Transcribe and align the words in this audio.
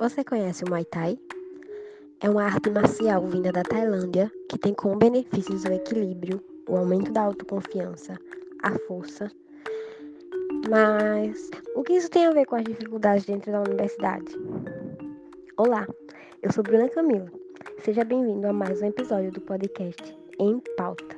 Você 0.00 0.24
conhece 0.24 0.64
o 0.64 0.70
Muay 0.70 0.86
Thai? 0.86 1.18
É 2.22 2.30
uma 2.30 2.44
arte 2.44 2.70
marcial 2.70 3.26
vinda 3.26 3.52
da 3.52 3.62
Tailândia 3.62 4.32
que 4.48 4.58
tem 4.58 4.72
como 4.72 4.96
benefícios 4.96 5.62
o 5.64 5.72
equilíbrio, 5.74 6.42
o 6.66 6.78
aumento 6.78 7.12
da 7.12 7.20
autoconfiança, 7.20 8.18
a 8.62 8.70
força. 8.88 9.30
Mas 10.70 11.50
o 11.76 11.82
que 11.82 11.92
isso 11.92 12.08
tem 12.08 12.24
a 12.24 12.30
ver 12.30 12.46
com 12.46 12.56
as 12.56 12.64
dificuldades 12.64 13.26
dentro 13.26 13.52
da 13.52 13.60
universidade? 13.60 14.34
Olá, 15.58 15.86
eu 16.42 16.50
sou 16.50 16.64
Bruna 16.64 16.88
Camila. 16.88 17.30
Seja 17.80 18.02
bem-vindo 18.02 18.46
a 18.46 18.54
mais 18.54 18.80
um 18.80 18.86
episódio 18.86 19.30
do 19.30 19.42
podcast 19.42 20.16
Em 20.38 20.62
Pauta. 20.78 21.14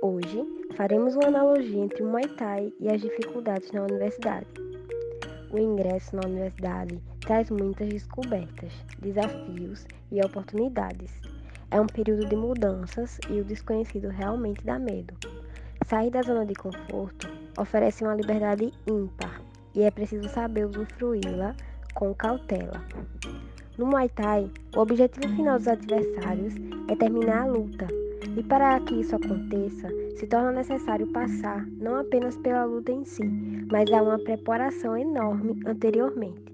Hoje 0.00 0.42
faremos 0.78 1.14
uma 1.14 1.26
analogia 1.26 1.78
entre 1.78 2.02
o 2.02 2.06
Muay 2.06 2.26
Thai 2.38 2.72
e 2.80 2.88
as 2.88 3.02
dificuldades 3.02 3.70
na 3.72 3.82
universidade. 3.82 4.73
O 5.54 5.58
ingresso 5.58 6.16
na 6.16 6.22
universidade 6.26 7.00
traz 7.20 7.48
muitas 7.48 7.88
descobertas, 7.88 8.72
desafios 8.98 9.86
e 10.10 10.20
oportunidades. 10.20 11.12
É 11.70 11.80
um 11.80 11.86
período 11.86 12.26
de 12.26 12.34
mudanças 12.34 13.20
e 13.30 13.40
o 13.40 13.44
desconhecido 13.44 14.08
realmente 14.08 14.64
dá 14.64 14.80
medo. 14.80 15.14
Sair 15.86 16.10
da 16.10 16.22
zona 16.22 16.44
de 16.44 16.54
conforto 16.54 17.28
oferece 17.56 18.02
uma 18.02 18.16
liberdade 18.16 18.72
ímpar 18.84 19.40
e 19.76 19.82
é 19.82 19.92
preciso 19.92 20.28
saber 20.28 20.66
usufruí-la 20.66 21.54
com 21.94 22.12
cautela. 22.12 22.84
No 23.78 23.86
Muay 23.86 24.08
Thai, 24.08 24.50
o 24.74 24.80
objetivo 24.80 25.32
final 25.36 25.56
dos 25.58 25.68
adversários 25.68 26.54
é 26.90 26.96
terminar 26.96 27.42
a 27.42 27.46
luta 27.46 27.86
e 28.36 28.42
para 28.42 28.80
que 28.80 29.00
isso 29.00 29.14
aconteça, 29.14 29.88
se 30.16 30.26
torna 30.26 30.52
necessário 30.52 31.06
passar 31.08 31.66
não 31.78 31.96
apenas 31.96 32.36
pela 32.38 32.64
luta 32.64 32.92
em 32.92 33.04
si, 33.04 33.24
mas 33.70 33.90
há 33.92 34.02
uma 34.02 34.18
preparação 34.18 34.96
enorme 34.96 35.60
anteriormente. 35.66 36.52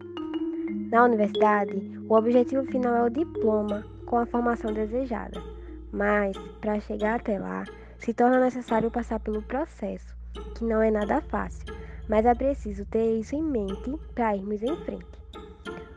Na 0.91 1.04
universidade, 1.04 1.80
o 2.09 2.15
objetivo 2.15 2.65
final 2.65 2.95
é 2.95 3.02
o 3.04 3.10
diploma 3.10 3.85
com 4.07 4.18
a 4.18 4.26
formação 4.26 4.73
desejada, 4.73 5.41
mas 5.93 6.37
para 6.60 6.80
chegar 6.80 7.21
até 7.21 7.38
lá, 7.38 7.65
se 7.98 8.13
torna 8.13 8.41
necessário 8.41 8.91
passar 8.91 9.21
pelo 9.21 9.43
processo, 9.43 10.15
que 10.57 10.65
não 10.65 10.82
é 10.82 10.91
nada 10.91 11.21
fácil, 11.23 11.74
mas 12.09 12.26
é 12.26 12.35
preciso 12.35 12.85
ter 12.87 13.21
isso 13.21 13.37
em 13.37 13.43
mente 13.43 13.95
para 14.15 14.37
irmos 14.37 14.63
em 14.63 14.76
frente. 14.85 15.07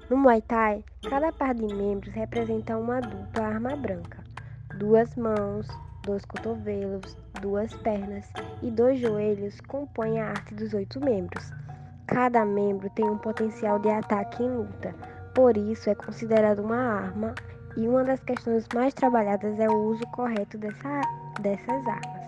No 0.09 0.17
Muay 0.17 0.41
Thai, 0.41 0.83
cada 1.09 1.31
par 1.31 1.55
de 1.55 1.73
membros 1.73 2.13
representa 2.13 2.77
uma 2.77 2.99
dupla 2.99 3.45
arma 3.45 3.75
branca 3.75 4.32
duas 4.77 5.15
mãos, 5.15 5.67
dois 6.03 6.23
cotovelos, 6.25 7.15
duas 7.41 7.73
pernas 7.75 8.25
e 8.61 8.69
dois 8.69 8.99
joelhos 8.99 9.59
compõem 9.61 10.19
a 10.19 10.29
arte 10.29 10.53
dos 10.55 10.73
oito 10.73 10.99
membros. 10.99 11.51
Cada 12.07 12.45
membro 12.45 12.89
tem 12.91 13.05
um 13.05 13.17
potencial 13.17 13.79
de 13.79 13.89
ataque 13.89 14.43
em 14.43 14.49
luta, 14.49 14.93
por 15.33 15.55
isso 15.55 15.89
é 15.89 15.95
considerado 15.95 16.59
uma 16.59 16.77
arma 16.77 17.33
e 17.75 17.87
uma 17.87 18.03
das 18.03 18.19
questões 18.21 18.67
mais 18.73 18.93
trabalhadas 18.93 19.59
é 19.59 19.67
o 19.67 19.91
uso 19.91 20.05
correto 20.07 20.57
dessa, 20.57 21.01
dessas 21.41 21.87
armas. 21.87 22.23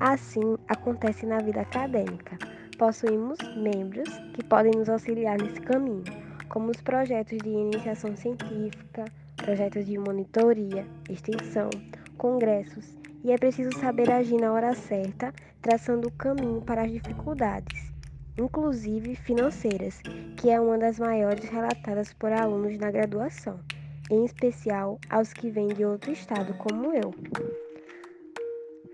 Assim 0.00 0.56
acontece 0.68 1.24
na 1.24 1.38
vida 1.38 1.60
acadêmica. 1.60 2.36
Possuímos 2.76 3.38
membros 3.56 4.08
que 4.34 4.44
podem 4.44 4.72
nos 4.72 4.88
auxiliar 4.88 5.38
nesse 5.40 5.60
caminho, 5.60 6.04
como 6.48 6.70
os 6.70 6.80
projetos 6.82 7.38
de 7.38 7.48
iniciação 7.48 8.14
científica, 8.16 9.04
projetos 9.44 9.84
de 9.84 9.98
monitoria, 9.98 10.86
extensão, 11.10 11.68
congressos, 12.16 12.96
e 13.22 13.30
é 13.30 13.36
preciso 13.36 13.78
saber 13.78 14.10
agir 14.10 14.40
na 14.40 14.50
hora 14.50 14.74
certa, 14.74 15.34
traçando 15.60 16.08
o 16.08 16.12
caminho 16.12 16.62
para 16.62 16.82
as 16.82 16.90
dificuldades, 16.90 17.92
inclusive 18.38 19.14
financeiras, 19.14 20.00
que 20.38 20.48
é 20.48 20.58
uma 20.58 20.78
das 20.78 20.98
maiores 20.98 21.44
relatadas 21.44 22.10
por 22.14 22.32
alunos 22.32 22.78
na 22.78 22.90
graduação, 22.90 23.60
em 24.10 24.24
especial 24.24 24.98
aos 25.10 25.34
que 25.34 25.50
vêm 25.50 25.68
de 25.68 25.84
outro 25.84 26.10
estado, 26.10 26.54
como 26.54 26.94
eu. 26.94 27.14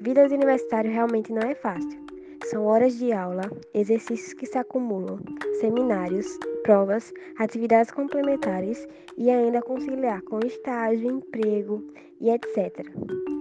Vida 0.00 0.26
de 0.26 0.34
universitário 0.34 0.90
realmente 0.90 1.32
não 1.32 1.42
é 1.42 1.54
fácil. 1.54 2.09
São 2.44 2.66
horas 2.66 2.98
de 2.98 3.12
aula, 3.12 3.42
exercícios 3.74 4.32
que 4.32 4.46
se 4.46 4.58
acumulam, 4.58 5.20
seminários, 5.60 6.26
provas, 6.64 7.12
atividades 7.38 7.90
complementares 7.90 8.88
e 9.16 9.30
ainda 9.30 9.62
conciliar 9.62 10.22
com 10.22 10.40
estágio, 10.40 11.10
emprego 11.10 11.84
e 12.20 12.30
etc. 12.30 12.86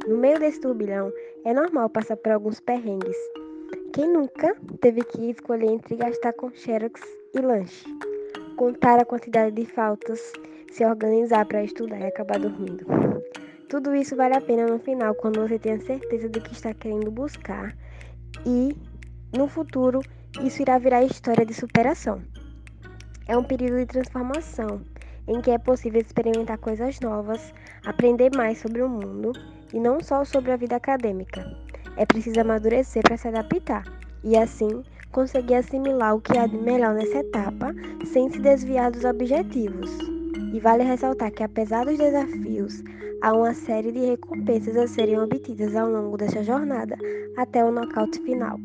No 0.07 0.17
meio 0.17 0.39
desse 0.39 0.59
turbilhão, 0.59 1.11
é 1.45 1.53
normal 1.53 1.89
passar 1.89 2.17
por 2.17 2.31
alguns 2.31 2.59
perrengues. 2.59 3.17
Quem 3.93 4.11
nunca 4.11 4.55
teve 4.81 5.03
que 5.03 5.31
escolher 5.31 5.71
entre 5.71 5.95
gastar 5.95 6.33
com 6.33 6.51
xerox 6.51 7.01
e 7.33 7.39
lanche, 7.39 7.85
contar 8.57 8.99
a 8.99 9.05
quantidade 9.05 9.55
de 9.55 9.65
faltas, 9.65 10.33
se 10.71 10.85
organizar 10.85 11.45
para 11.45 11.63
estudar 11.63 11.99
e 11.99 12.05
acabar 12.05 12.39
dormindo? 12.39 12.85
Tudo 13.69 13.95
isso 13.95 14.15
vale 14.15 14.35
a 14.35 14.41
pena 14.41 14.65
no 14.67 14.79
final 14.79 15.15
quando 15.15 15.41
você 15.41 15.57
tem 15.57 15.73
a 15.73 15.79
certeza 15.79 16.27
do 16.27 16.41
que 16.41 16.53
está 16.53 16.73
querendo 16.73 17.11
buscar 17.11 17.75
e, 18.45 18.75
no 19.35 19.47
futuro, 19.47 20.01
isso 20.43 20.61
irá 20.61 20.77
virar 20.79 21.03
história 21.03 21.45
de 21.45 21.53
superação. 21.53 22.21
É 23.27 23.37
um 23.37 23.43
período 23.43 23.77
de 23.77 23.85
transformação 23.85 24.81
em 25.27 25.39
que 25.39 25.51
é 25.51 25.57
possível 25.59 26.01
experimentar 26.01 26.57
coisas 26.57 26.99
novas, 26.99 27.53
aprender 27.85 28.31
mais 28.35 28.57
sobre 28.57 28.81
o 28.81 28.89
mundo 28.89 29.31
e 29.71 29.79
não 29.79 30.01
só 30.01 30.25
sobre 30.25 30.51
a 30.51 30.57
vida 30.57 30.75
acadêmica. 30.75 31.45
É 31.95 32.05
preciso 32.05 32.41
amadurecer 32.41 33.03
para 33.03 33.17
se 33.17 33.27
adaptar 33.27 33.83
e, 34.23 34.35
assim, 34.35 34.83
conseguir 35.11 35.55
assimilar 35.55 36.15
o 36.15 36.21
que 36.21 36.35
há 36.35 36.47
de 36.47 36.57
melhor 36.57 36.95
nessa 36.95 37.19
etapa 37.19 37.71
sem 38.05 38.31
se 38.31 38.39
desviar 38.39 38.89
dos 38.89 39.05
objetivos. 39.05 39.95
E 40.51 40.59
vale 40.59 40.83
ressaltar 40.83 41.31
que, 41.31 41.43
apesar 41.43 41.85
dos 41.85 41.99
desafios, 41.99 42.83
há 43.21 43.31
uma 43.31 43.53
série 43.53 43.91
de 43.91 43.99
recompensas 43.99 44.75
a 44.75 44.87
serem 44.87 45.19
obtidas 45.19 45.75
ao 45.75 45.87
longo 45.87 46.17
dessa 46.17 46.43
jornada 46.43 46.97
até 47.37 47.63
o 47.63 47.71
nocaute 47.71 48.19
final. 48.21 48.57